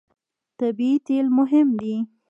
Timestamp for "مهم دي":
1.37-1.95